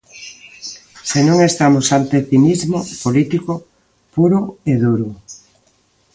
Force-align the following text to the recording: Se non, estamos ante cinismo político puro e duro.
Se 1.09 1.19
non, 1.27 1.37
estamos 1.51 1.85
ante 1.97 2.17
cinismo 2.29 2.77
político 3.03 3.53
puro 4.15 4.39
e 4.71 4.73
duro. 4.83 5.07